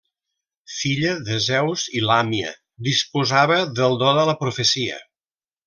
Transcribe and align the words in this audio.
Filla 0.75 1.11
de 1.27 1.37
Zeus 1.47 1.83
i 1.99 2.01
Làmia, 2.07 2.55
disposava 2.89 3.61
del 3.81 4.01
do 4.03 4.13
de 4.19 4.25
la 4.33 4.37
profecia. 4.43 4.99